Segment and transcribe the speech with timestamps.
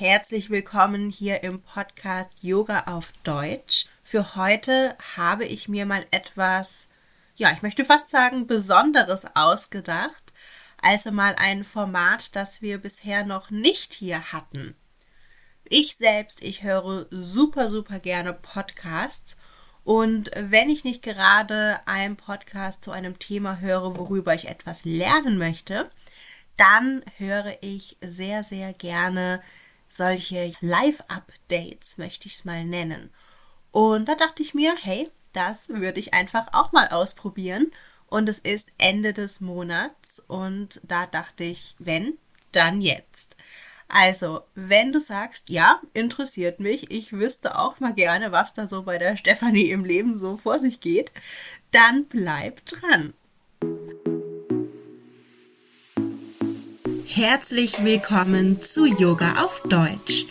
[0.00, 3.86] Herzlich willkommen hier im Podcast Yoga auf Deutsch.
[4.04, 6.92] Für heute habe ich mir mal etwas,
[7.34, 10.32] ja, ich möchte fast sagen, Besonderes ausgedacht.
[10.80, 14.76] Also mal ein Format, das wir bisher noch nicht hier hatten.
[15.64, 19.36] Ich selbst, ich höre super, super gerne Podcasts.
[19.82, 25.38] Und wenn ich nicht gerade einen Podcast zu einem Thema höre, worüber ich etwas lernen
[25.38, 25.90] möchte,
[26.56, 29.42] dann höre ich sehr, sehr gerne
[29.98, 33.10] solche Live-Updates, möchte ich es mal nennen.
[33.70, 37.70] Und da dachte ich mir, hey, das würde ich einfach auch mal ausprobieren.
[38.06, 42.16] Und es ist Ende des Monats und da dachte ich, wenn,
[42.52, 43.36] dann jetzt.
[43.88, 48.82] Also, wenn du sagst, ja, interessiert mich, ich wüsste auch mal gerne, was da so
[48.82, 51.10] bei der Stefanie im Leben so vor sich geht,
[51.70, 53.14] dann bleib dran.
[57.18, 60.26] Herzlich willkommen zu Yoga auf Deutsch.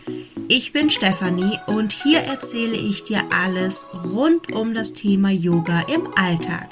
[0.47, 6.07] Ich bin Stefanie und hier erzähle ich dir alles rund um das Thema Yoga im
[6.15, 6.69] Alltag.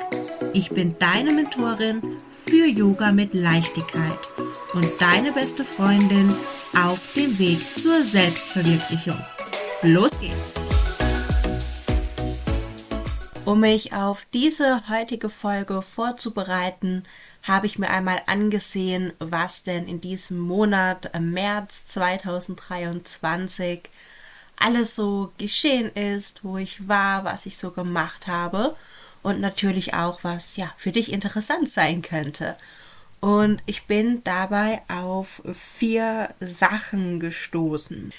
[0.53, 4.17] Ich bin deine Mentorin für Yoga mit Leichtigkeit
[4.73, 6.33] und deine beste Freundin
[6.81, 9.19] auf dem Weg zur Selbstverwirklichung.
[9.81, 10.69] Los geht's!
[13.43, 17.03] Um mich auf diese heutige Folge vorzubereiten,
[17.45, 23.83] habe ich mir einmal angesehen, was denn in diesem Monat im März 2023
[24.57, 28.75] alles so geschehen ist, wo ich war, was ich so gemacht habe
[29.21, 32.57] und natürlich auch, was ja für dich interessant sein könnte.
[33.19, 38.11] Und ich bin dabei auf vier Sachen gestoßen.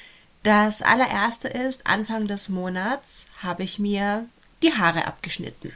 [0.43, 4.27] Das allererste ist, Anfang des Monats habe ich mir
[4.63, 5.73] die Haare abgeschnitten.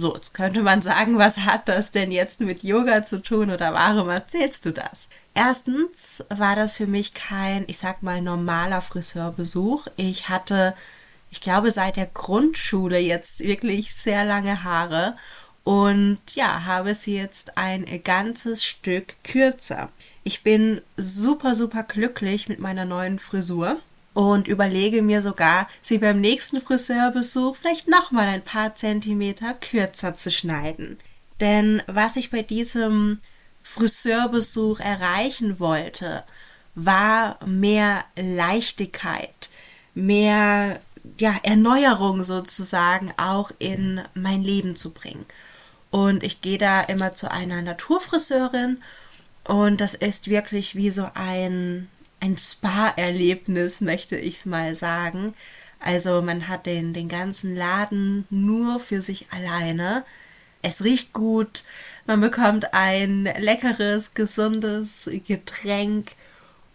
[0.00, 3.74] So, jetzt könnte man sagen, was hat das denn jetzt mit Yoga zu tun oder
[3.74, 5.08] warum erzählst du das?
[5.34, 9.88] Erstens war das für mich kein, ich sag mal, normaler Friseurbesuch.
[9.96, 10.74] Ich hatte,
[11.30, 15.16] ich glaube, seit der Grundschule jetzt wirklich sehr lange Haare
[15.64, 19.90] und ja, habe sie jetzt ein ganzes Stück kürzer.
[20.22, 23.80] Ich bin super, super glücklich mit meiner neuen Frisur
[24.18, 30.32] und überlege mir sogar, sie beim nächsten Friseurbesuch vielleicht nochmal ein paar Zentimeter kürzer zu
[30.32, 30.98] schneiden.
[31.38, 33.20] Denn was ich bei diesem
[33.62, 36.24] Friseurbesuch erreichen wollte,
[36.74, 39.50] war mehr Leichtigkeit,
[39.94, 40.80] mehr
[41.18, 45.26] ja, Erneuerung sozusagen auch in mein Leben zu bringen.
[45.92, 48.82] Und ich gehe da immer zu einer Naturfriseurin
[49.44, 51.88] und das ist wirklich wie so ein
[52.20, 55.34] ein Spa-Erlebnis, möchte ich mal sagen.
[55.80, 60.04] Also man hat den, den ganzen Laden nur für sich alleine.
[60.62, 61.62] Es riecht gut,
[62.06, 66.12] man bekommt ein leckeres, gesundes Getränk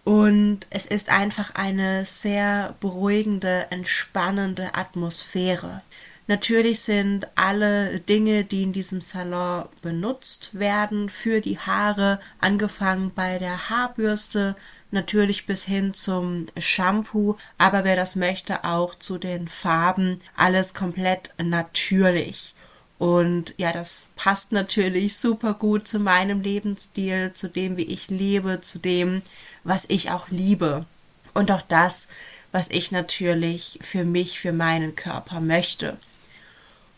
[0.06, 5.82] und es ist einfach eine sehr beruhigende, entspannende Atmosphäre.
[6.28, 13.40] Natürlich sind alle Dinge, die in diesem Salon benutzt werden für die Haare, angefangen bei
[13.40, 14.56] der Haarbürste,
[14.94, 21.32] natürlich bis hin zum Shampoo, aber wer das möchte, auch zu den Farben, alles komplett
[21.42, 22.56] natürlich.
[23.00, 28.62] Und ja, das passt natürlich super gut zu meinem Lebensstil, zu dem, wie ich lebe,
[28.62, 29.22] zu dem,
[29.64, 30.86] was ich auch liebe.
[31.34, 32.08] Und auch das,
[32.54, 35.98] was ich natürlich für mich, für meinen Körper möchte.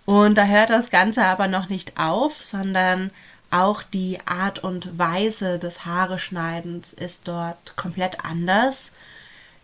[0.05, 3.09] Und da hört das Ganze aber noch nicht auf, sondern
[3.55, 8.91] auch die Art und Weise des Haareschneidens ist dort komplett anders.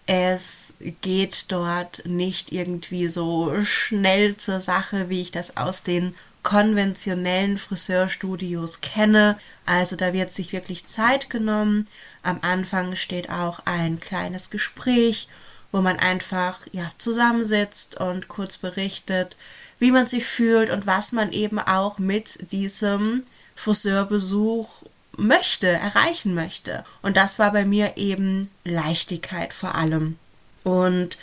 [0.06, 7.57] Es geht dort nicht irgendwie so schnell zur Sache, wie ich das aus den konventionellen
[7.57, 9.38] Friseurstudios kenne.
[9.66, 11.88] Also da wird sich wirklich Zeit genommen.
[12.24, 15.28] Am Anfang steht auch ein kleines Gespräch,
[15.74, 19.35] wo man einfach ja zusammensitzt und kurz berichtet,
[19.80, 23.24] wie man sich fühlt und was man eben auch mit diesem
[23.61, 24.83] Friseurbesuch
[25.17, 26.83] möchte, erreichen möchte.
[27.01, 30.17] Und das war bei mir eben Leichtigkeit vor allem.
[30.63, 31.18] Und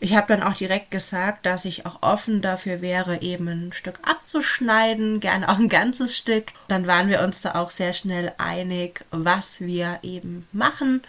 [0.00, 4.00] ich habe dann auch direkt gesagt, dass ich auch offen dafür wäre, eben ein Stück
[4.02, 6.46] abzuschneiden, gerne auch ein ganzes Stück.
[6.68, 11.02] Dann waren wir uns da auch sehr schnell einig, was wir eben machen.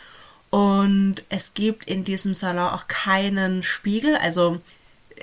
[0.51, 4.15] Und es gibt in diesem Salon auch keinen Spiegel.
[4.17, 4.59] Also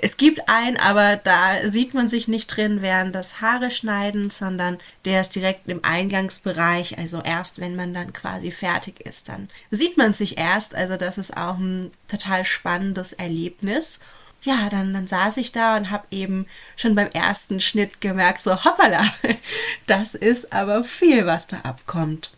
[0.01, 4.77] es gibt einen, aber da sieht man sich nicht drin während des Haare schneiden, sondern
[5.05, 6.97] der ist direkt im Eingangsbereich.
[6.97, 10.75] Also erst wenn man dann quasi fertig ist, dann sieht man sich erst.
[10.75, 13.99] Also das ist auch ein total spannendes Erlebnis.
[14.41, 16.47] Ja, dann, dann saß ich da und habe eben
[16.77, 19.03] schon beim ersten Schnitt gemerkt, so hoppala,
[19.87, 22.31] das ist aber viel, was da abkommt.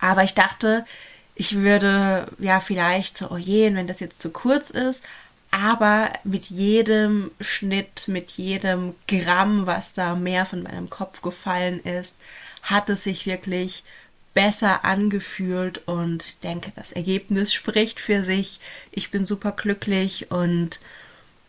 [0.00, 0.84] Aber ich dachte,
[1.34, 5.04] ich würde ja vielleicht so, oh je, wenn das jetzt zu kurz ist,
[5.50, 12.18] aber mit jedem Schnitt, mit jedem Gramm, was da mehr von meinem Kopf gefallen ist,
[12.62, 13.84] hat es sich wirklich
[14.34, 18.60] besser angefühlt und denke, das Ergebnis spricht für sich.
[18.92, 20.80] Ich bin super glücklich und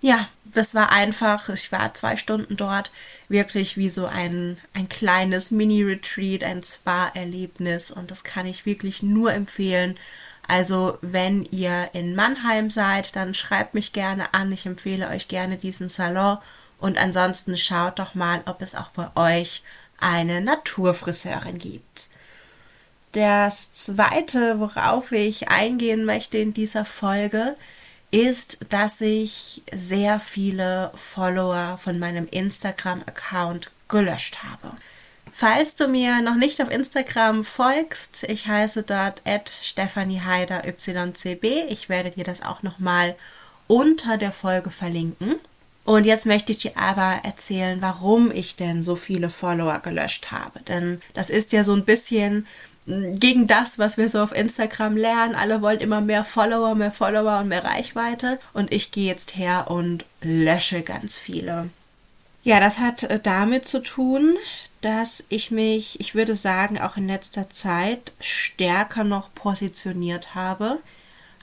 [0.02, 2.92] ja, das war einfach, ich war zwei Stunden dort,
[3.28, 9.34] wirklich wie so ein, ein kleines Mini-Retreat, ein Spa-Erlebnis und das kann ich wirklich nur
[9.34, 9.98] empfehlen.
[10.50, 14.52] Also wenn ihr in Mannheim seid, dann schreibt mich gerne an.
[14.52, 16.40] Ich empfehle euch gerne diesen Salon.
[16.80, 19.62] Und ansonsten schaut doch mal, ob es auch bei euch
[20.00, 22.10] eine Naturfriseurin gibt.
[23.12, 27.56] Das zweite, worauf ich eingehen möchte in dieser Folge,
[28.10, 34.76] ist, dass ich sehr viele Follower von meinem Instagram-Account gelöscht habe.
[35.32, 41.44] Falls du mir noch nicht auf Instagram folgst, ich heiße dort YCB.
[41.70, 43.16] Ich werde dir das auch nochmal
[43.68, 45.36] unter der Folge verlinken.
[45.86, 50.62] Und jetzt möchte ich dir aber erzählen, warum ich denn so viele Follower gelöscht habe.
[50.62, 52.46] Denn das ist ja so ein bisschen
[52.86, 55.36] hm, gegen das, was wir so auf Instagram lernen.
[55.36, 58.40] Alle wollen immer mehr Follower, mehr Follower und mehr Reichweite.
[58.54, 61.70] Und ich gehe jetzt her und lösche ganz viele.
[62.44, 64.38] Ja, das hat äh, damit zu tun,
[64.82, 70.80] dass ich mich, ich würde sagen, auch in letzter Zeit stärker noch positioniert habe.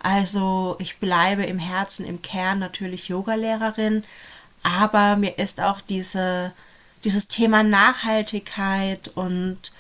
[0.01, 4.05] Also ich bleibe im Herzen, im Kern natürlich Yogalehrerin,
[4.63, 6.53] aber mir ist auch diese,
[7.05, 9.73] dieses Thema Nachhaltigkeit und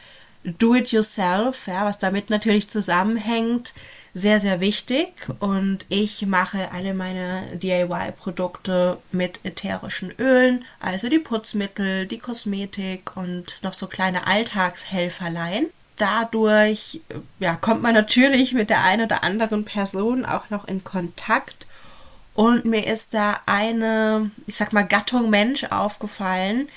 [0.45, 3.75] Do-it-yourself, ja, was damit natürlich zusammenhängt,
[4.17, 5.13] sehr, sehr wichtig.
[5.41, 13.63] Und ich mache alle meine DIY-Produkte mit ätherischen Ölen, also die Putzmittel, die Kosmetik und
[13.63, 15.67] noch so kleine Alltagshelferlein.
[15.99, 17.01] Dadurch
[17.41, 21.67] ja, kommt man natürlich mit der einen oder anderen Person auch noch in Kontakt.
[22.35, 26.69] Und mir ist da eine, ich sag mal, Gattung Mensch aufgefallen,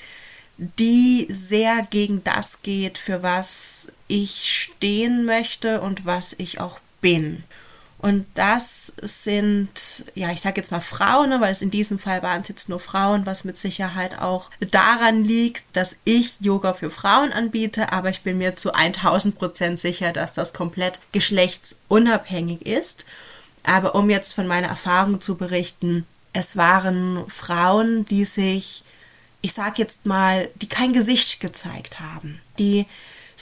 [0.58, 7.44] die sehr gegen das geht, für was ich stehen möchte und was ich auch bin.
[7.98, 12.22] Und das sind, ja, ich sage jetzt mal Frauen, ne, weil es in diesem Fall
[12.22, 16.90] waren es jetzt nur Frauen, was mit Sicherheit auch daran liegt, dass ich Yoga für
[16.90, 23.04] Frauen anbiete, aber ich bin mir zu 1000 Prozent sicher, dass das komplett geschlechtsunabhängig ist.
[23.64, 28.82] Aber um jetzt von meiner Erfahrung zu berichten, es waren Frauen, die sich
[29.42, 32.86] ich sag jetzt mal, die kein Gesicht gezeigt haben, die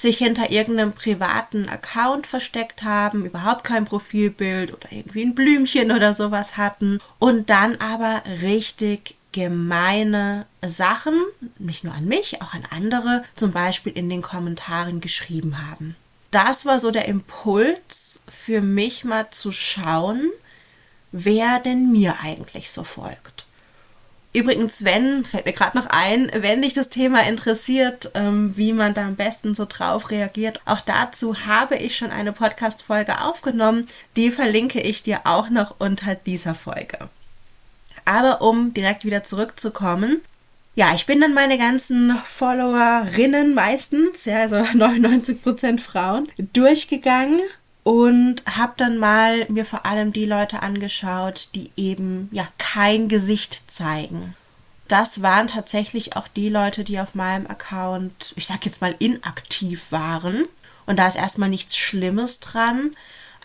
[0.00, 6.14] sich hinter irgendeinem privaten Account versteckt haben, überhaupt kein Profilbild oder irgendwie ein Blümchen oder
[6.14, 11.14] sowas hatten und dann aber richtig gemeine Sachen,
[11.58, 15.96] nicht nur an mich, auch an andere, zum Beispiel in den Kommentaren geschrieben haben.
[16.30, 20.30] Das war so der Impuls für mich mal zu schauen,
[21.10, 23.37] wer denn mir eigentlich so folgt.
[24.38, 28.94] Übrigens, wenn, fällt mir gerade noch ein, wenn dich das Thema interessiert, ähm, wie man
[28.94, 33.88] da am besten so drauf reagiert, auch dazu habe ich schon eine Podcast-Folge aufgenommen.
[34.14, 37.08] Die verlinke ich dir auch noch unter dieser Folge.
[38.04, 40.20] Aber um direkt wieder zurückzukommen,
[40.76, 47.40] ja, ich bin dann meine ganzen Followerinnen meistens, ja, also 99% Frauen, durchgegangen
[47.88, 53.62] und habe dann mal mir vor allem die Leute angeschaut, die eben ja kein Gesicht
[53.66, 54.34] zeigen.
[54.88, 59.90] Das waren tatsächlich auch die Leute, die auf meinem Account, ich sag jetzt mal inaktiv
[59.90, 60.44] waren.
[60.84, 62.90] Und da ist erstmal nichts Schlimmes dran,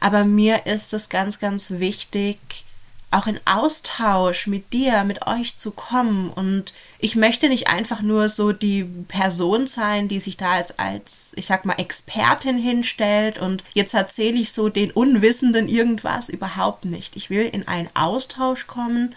[0.02, 2.66] aber mir ist es ganz, ganz wichtig,
[3.14, 6.30] auch in Austausch mit dir, mit euch zu kommen.
[6.30, 11.34] Und ich möchte nicht einfach nur so die Person sein, die sich da als, als,
[11.38, 17.16] ich sag mal, Expertin hinstellt und jetzt erzähle ich so den Unwissenden irgendwas überhaupt nicht.
[17.16, 19.16] Ich will in einen Austausch kommen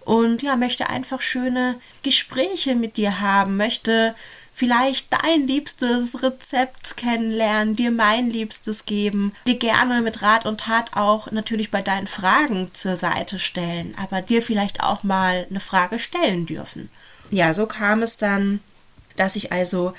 [0.00, 4.14] und ja, möchte einfach schöne Gespräche mit dir haben, möchte
[4.56, 10.96] vielleicht dein liebstes Rezept kennenlernen, dir mein liebstes geben, dir gerne mit Rat und Tat
[10.96, 15.98] auch natürlich bei deinen Fragen zur Seite stellen, aber dir vielleicht auch mal eine Frage
[15.98, 16.88] stellen dürfen.
[17.30, 18.60] Ja, so kam es dann,
[19.16, 19.92] dass ich also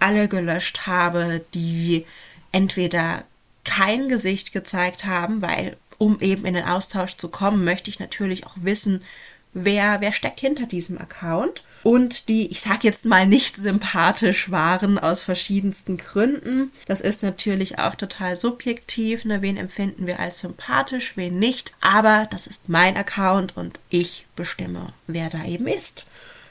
[0.00, 2.04] alle gelöscht habe, die
[2.50, 3.22] entweder
[3.62, 8.44] kein Gesicht gezeigt haben, weil um eben in den Austausch zu kommen, möchte ich natürlich
[8.44, 9.04] auch wissen,
[9.52, 14.98] wer, wer steckt hinter diesem Account und die, ich sag jetzt mal, nicht sympathisch waren
[14.98, 16.72] aus verschiedensten Gründen.
[16.86, 19.24] Das ist natürlich auch total subjektiv.
[19.24, 19.40] Ne?
[19.40, 21.72] Wen empfinden wir als sympathisch, wen nicht.
[21.80, 26.04] Aber das ist mein Account und ich bestimme, wer da eben ist.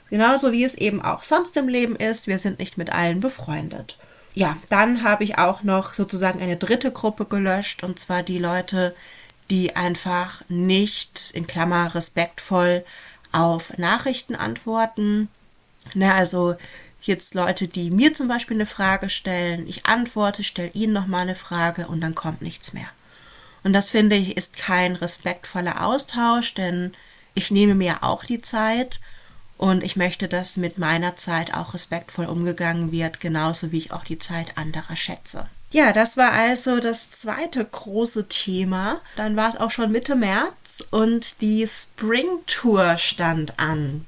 [0.09, 2.25] Genauso wie es eben auch sonst im Leben ist.
[2.25, 3.97] Wir sind nicht mit allen befreundet.
[4.33, 8.95] Ja, dann habe ich auch noch sozusagen eine dritte Gruppe gelöscht und zwar die Leute,
[9.51, 12.83] die einfach nicht in Klammer respektvoll
[13.31, 15.29] auf Nachrichten antworten.
[15.93, 16.55] Na, also
[17.01, 21.35] jetzt Leute, die mir zum Beispiel eine Frage stellen, ich antworte, stelle ihnen nochmal eine
[21.35, 22.89] Frage und dann kommt nichts mehr.
[23.63, 26.93] Und das finde ich ist kein respektvoller Austausch, denn
[27.33, 28.99] ich nehme mir auch die Zeit
[29.59, 34.05] und ich möchte, dass mit meiner Zeit auch respektvoll umgegangen wird, genauso wie ich auch
[34.05, 35.47] die Zeit anderer schätze.
[35.69, 39.01] Ja, das war also das zweite große Thema.
[39.17, 44.05] Dann war es auch schon Mitte März und die Spring Tour stand an.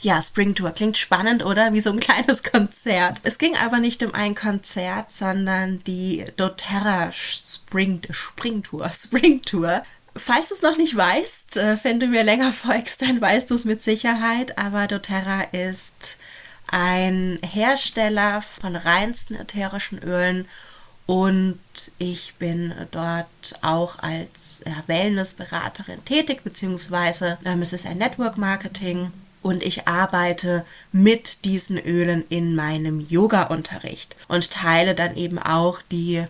[0.00, 1.74] Ja, Spring Tour klingt spannend, oder?
[1.74, 3.20] Wie so ein kleines Konzert.
[3.22, 9.82] Es ging aber nicht um ein Konzert, sondern die doTERRA Spring, Spring Tour, Spring Tour.
[10.16, 13.54] Falls du es noch nicht weißt, äh, wenn du mir länger folgst, dann weißt du
[13.54, 14.58] es mit Sicherheit.
[14.58, 16.16] Aber doTERRA ist
[16.68, 20.46] ein Hersteller von reinsten ätherischen Ölen
[21.06, 21.60] und
[21.98, 29.62] ich bin dort auch als Wellness-Beraterin tätig, beziehungsweise ähm, es ist ein Network Marketing und
[29.62, 36.24] ich arbeite mit diesen Ölen in meinem Yoga-Unterricht und teile dann eben auch die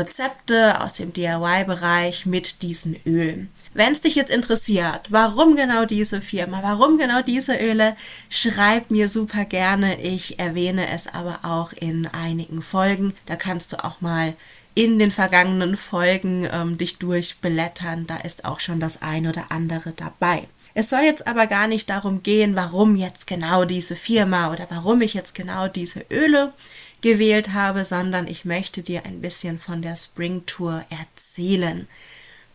[0.00, 3.50] Rezepte aus dem DIY-Bereich mit diesen Ölen.
[3.74, 7.96] Wenn es dich jetzt interessiert, warum genau diese Firma, warum genau diese Öle,
[8.28, 10.00] schreib mir super gerne.
[10.00, 13.14] Ich erwähne es aber auch in einigen Folgen.
[13.26, 14.34] Da kannst du auch mal
[14.74, 18.06] in den vergangenen Folgen ähm, dich durchblättern.
[18.06, 20.48] Da ist auch schon das ein oder andere dabei.
[20.72, 25.00] Es soll jetzt aber gar nicht darum gehen, warum jetzt genau diese Firma oder warum
[25.02, 26.52] ich jetzt genau diese Öle
[27.00, 31.86] gewählt habe, sondern ich möchte dir ein bisschen von der Spring Tour erzählen.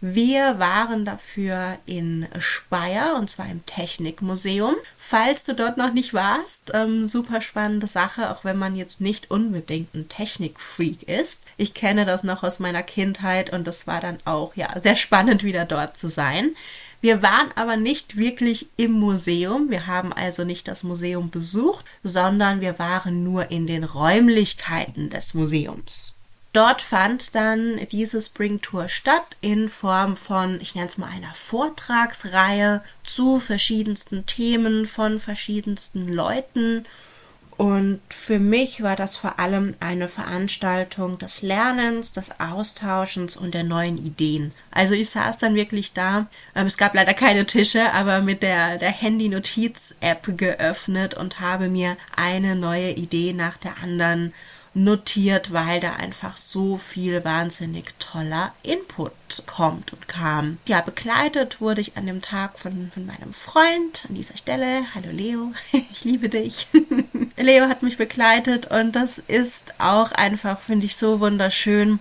[0.02, 4.76] Wir waren dafür in Speyer und zwar im Technikmuseum.
[4.98, 9.32] Falls du dort noch nicht warst, ähm, super spannende Sache, auch wenn man jetzt nicht
[9.32, 11.44] unbedingt ein Technikfreak ist.
[11.58, 15.44] Ich kenne das noch aus meiner Kindheit und das war dann auch ja sehr spannend
[15.44, 16.56] wieder dort zu sein.
[17.06, 19.70] Wir waren aber nicht wirklich im Museum.
[19.70, 25.36] Wir haben also nicht das Museum besucht, sondern wir waren nur in den Räumlichkeiten des
[25.36, 26.18] Museums.
[26.52, 31.36] Dort fand dann diese Spring Tour statt in Form von, ich nenne es mal einer
[31.36, 36.88] Vortragsreihe zu verschiedensten Themen von verschiedensten Leuten
[37.58, 43.64] und für mich war das vor allem eine Veranstaltung des Lernens, des Austauschens und der
[43.64, 44.52] neuen Ideen.
[44.72, 46.28] Also ich saß dann wirklich da.
[46.54, 51.96] Ähm, es gab leider keine Tische, aber mit der, der Handy-Notiz-App geöffnet und habe mir
[52.18, 54.34] eine neue Idee nach der anderen
[54.76, 59.14] notiert, weil da einfach so viel wahnsinnig toller Input
[59.48, 60.58] kommt und kam.
[60.68, 64.84] Ja, begleitet wurde ich an dem Tag von, von meinem Freund an dieser Stelle.
[64.94, 66.68] Hallo Leo, ich liebe dich.
[67.38, 72.00] Leo hat mich begleitet und das ist auch einfach, finde ich, so wunderschön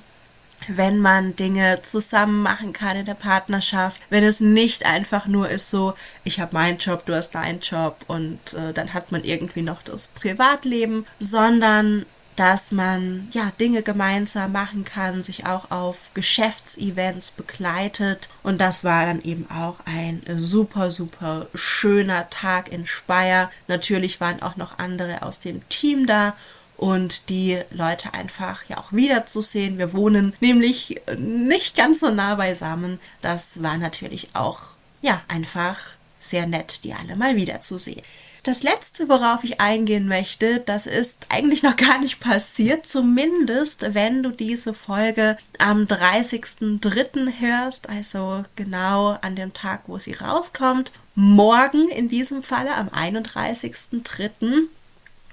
[0.69, 5.69] wenn man Dinge zusammen machen kann in der Partnerschaft, wenn es nicht einfach nur ist
[5.69, 5.93] so,
[6.25, 9.83] ich habe meinen Job, du hast deinen Job und äh, dann hat man irgendwie noch
[9.83, 18.29] das Privatleben, sondern dass man ja Dinge gemeinsam machen kann, sich auch auf Geschäftsevents begleitet
[18.43, 23.51] und das war dann eben auch ein super super schöner Tag in Speyer.
[23.69, 26.35] Natürlich waren auch noch andere aus dem Team da
[26.77, 29.79] und die Leute einfach ja auch wiederzusehen.
[29.79, 32.99] Wir wohnen nämlich nicht ganz so nah beisammen.
[33.23, 34.61] Das war natürlich auch
[35.01, 35.79] ja einfach
[36.19, 38.03] sehr nett, die alle mal wiederzusehen.
[38.45, 44.23] Das letzte, worauf ich eingehen möchte, das ist eigentlich noch gar nicht passiert, zumindest wenn
[44.23, 47.41] du diese Folge am 30.03.
[47.41, 50.93] hörst, also genau an dem Tag, wo sie rauskommt.
[51.15, 54.69] Morgen in diesem Falle, am 31.03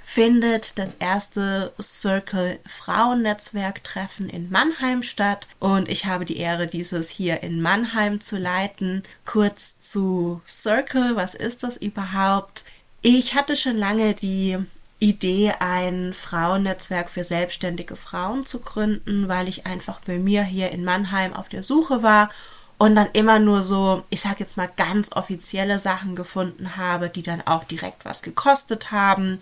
[0.03, 7.43] findet das erste Circle Frauennetzwerk-Treffen in Mannheim statt und ich habe die Ehre, dieses hier
[7.43, 9.03] in Mannheim zu leiten.
[9.25, 12.63] Kurz zu Circle, was ist das überhaupt?
[13.03, 14.59] Ich hatte schon lange die
[14.99, 20.83] Idee, ein Frauennetzwerk für selbstständige Frauen zu gründen, weil ich einfach bei mir hier in
[20.83, 22.29] Mannheim auf der Suche war
[22.77, 27.23] und dann immer nur so, ich sag jetzt mal ganz offizielle Sachen gefunden habe, die
[27.23, 29.39] dann auch direkt was gekostet haben.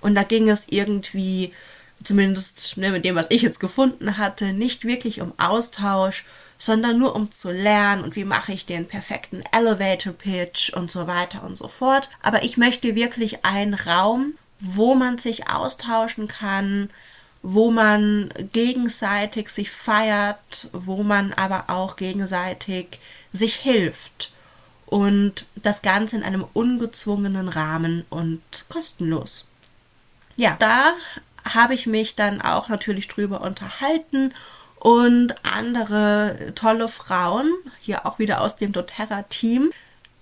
[0.00, 1.52] Und da ging es irgendwie,
[2.04, 6.24] zumindest ne, mit dem, was ich jetzt gefunden hatte, nicht wirklich um Austausch,
[6.60, 11.06] sondern nur um zu lernen und wie mache ich den perfekten Elevator Pitch und so
[11.06, 12.10] weiter und so fort.
[12.22, 16.90] Aber ich möchte wirklich einen Raum, wo man sich austauschen kann,
[17.42, 23.00] wo man gegenseitig sich feiert, wo man aber auch gegenseitig
[23.32, 24.30] sich hilft.
[24.84, 29.46] Und das Ganze in einem ungezwungenen Rahmen und kostenlos.
[30.36, 30.92] Ja, da
[31.54, 34.34] habe ich mich dann auch natürlich drüber unterhalten
[34.80, 39.70] und andere tolle Frauen, hier auch wieder aus dem doTERRA-Team,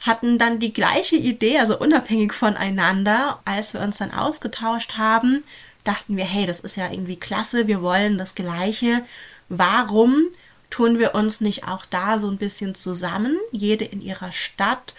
[0.01, 5.45] hatten dann die gleiche Idee, also unabhängig voneinander, als wir uns dann ausgetauscht haben,
[5.85, 9.03] dachten wir, hey, das ist ja irgendwie klasse, wir wollen das Gleiche.
[9.49, 10.25] Warum
[10.71, 14.95] tun wir uns nicht auch da so ein bisschen zusammen, jede in ihrer Stadt,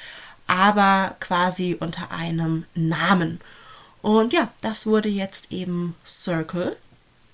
[0.47, 3.39] aber quasi unter einem Namen?
[4.01, 6.77] Und ja, das wurde jetzt eben Circle.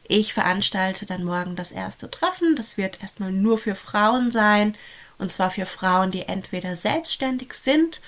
[0.07, 2.55] Ich veranstalte dann morgen das erste Treffen.
[2.55, 4.75] Das wird erstmal nur für Frauen sein.
[5.17, 8.01] Und zwar für Frauen, die entweder selbstständig sind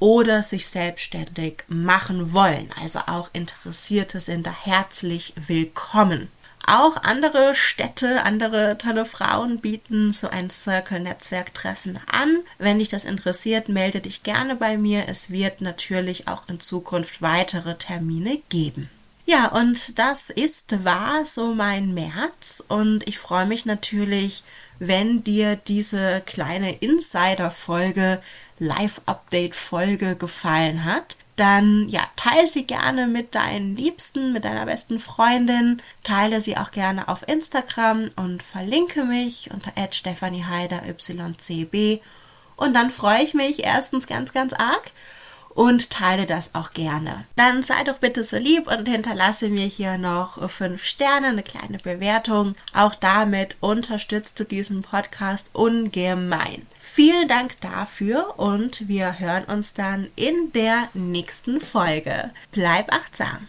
[0.00, 2.70] oder sich selbstständig machen wollen.
[2.80, 6.28] Also auch Interessierte sind da herzlich willkommen.
[6.66, 12.38] Auch andere Städte, andere tolle Frauen bieten so ein Circle-Netzwerktreffen an.
[12.58, 15.06] Wenn dich das interessiert, melde dich gerne bei mir.
[15.06, 18.88] Es wird natürlich auch in Zukunft weitere Termine geben.
[19.26, 24.44] Ja, und das ist war so mein März und ich freue mich natürlich,
[24.78, 28.20] wenn dir diese kleine Insider-Folge,
[28.58, 31.16] Live-Update-Folge gefallen hat.
[31.36, 35.80] Dann ja, teile sie gerne mit deinen Liebsten, mit deiner besten Freundin.
[36.02, 40.14] Teile sie auch gerne auf Instagram und verlinke mich unter YCB.
[42.56, 44.92] Und dann freue ich mich erstens ganz, ganz arg
[45.54, 47.26] und teile das auch gerne.
[47.36, 51.78] Dann sei doch bitte so lieb und hinterlasse mir hier noch fünf Sterne, eine kleine
[51.78, 52.54] Bewertung.
[52.72, 56.66] Auch damit unterstützt du diesen Podcast ungemein.
[56.78, 62.30] Vielen Dank dafür und wir hören uns dann in der nächsten Folge.
[62.50, 63.38] Bleib achtsam.